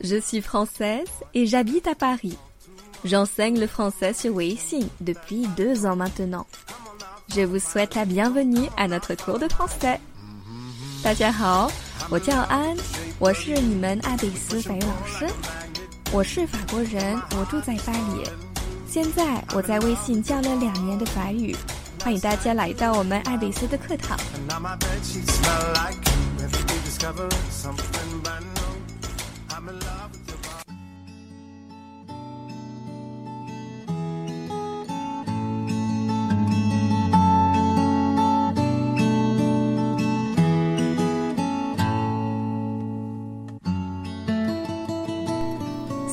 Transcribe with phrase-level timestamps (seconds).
[0.00, 2.36] Je suis française et j'habite à Paris.
[3.04, 6.46] J'enseigne le français sur Weixin depuis deux ans maintenant.
[7.34, 9.98] Je vous souhaite la bienvenue à notre cours de français.
[11.02, 11.70] 大家好，
[12.10, 12.76] 我叫安，
[13.18, 15.26] 我是你们阿比斯法语老师。
[16.12, 18.28] 我是法国人，我住在巴黎。
[18.88, 21.54] 现在我在微信教了两年的法语，
[22.02, 24.16] 欢迎大家来到我们艾比斯的课堂。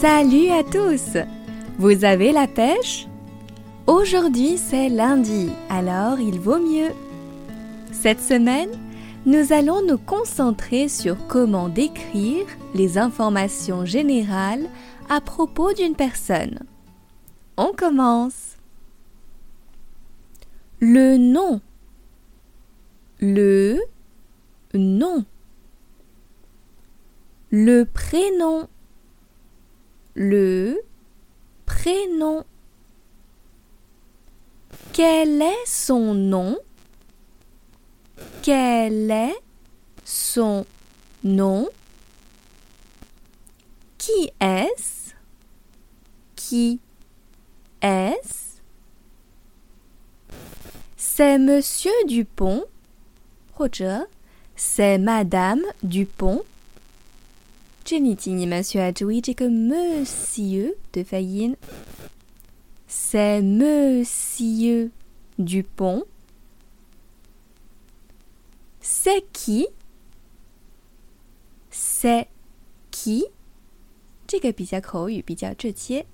[0.00, 1.18] Salut à tous
[1.76, 3.06] Vous avez la pêche?
[3.86, 6.88] Aujourd'hui c'est lundi, alors il vaut mieux.
[7.92, 8.70] Cette semaine,
[9.26, 14.64] nous allons nous concentrer sur comment décrire les informations générales
[15.10, 16.60] à propos d'une personne.
[17.58, 18.56] On commence.
[20.78, 21.60] Le nom.
[23.20, 23.78] Le
[24.72, 25.26] nom.
[27.50, 28.66] Le prénom
[30.14, 30.80] le
[31.66, 32.44] prénom.
[34.92, 36.58] Quel est son nom?
[38.42, 39.40] Quel est
[40.04, 40.66] son
[41.24, 41.68] nom?
[43.98, 45.14] Qui est-ce?
[46.34, 46.80] Qui
[47.82, 48.60] est-ce?
[50.96, 52.64] C'est Monsieur Dupont.
[53.60, 54.06] 或者
[54.56, 56.42] c'est Madame Dupont
[57.89, 61.55] 这里请你们需要注意这个 monsieur 的发音。
[62.87, 64.91] C'est Monsieur
[65.37, 66.05] Dupont.
[68.81, 69.67] C'est qui?
[71.71, 72.27] C'est
[72.91, 73.31] qui?
[74.27, 76.05] 这个比较口语，比较直接。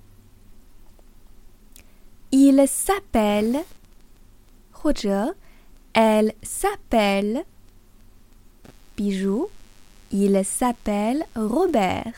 [2.30, 3.64] Il s'appelle
[4.70, 5.36] 或者
[5.92, 7.44] elle s'appelle，
[8.94, 9.50] 比如
[10.11, 12.13] il s'appelle Robert.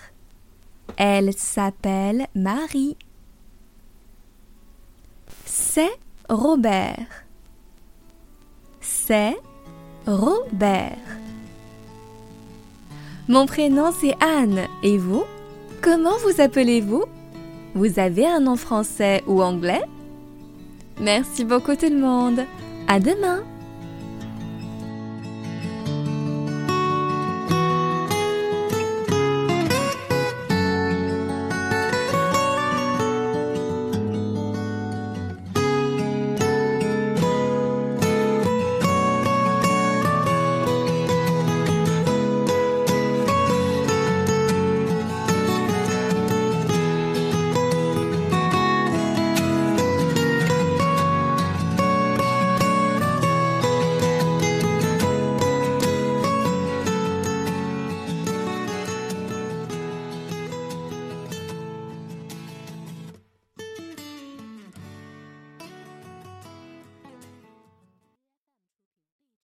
[0.98, 2.98] Elle s'appelle Marie.
[5.46, 5.98] C'est
[6.30, 7.06] Robert.
[8.82, 9.38] C'est
[10.06, 10.98] Robert.
[13.28, 14.68] Mon prénom c'est Anne.
[14.84, 15.24] Et vous?
[15.82, 17.06] Comment vous appelez-vous?
[17.76, 19.84] Vous avez un nom français ou anglais?
[21.00, 22.42] Merci beaucoup tout le monde.
[22.88, 23.44] À demain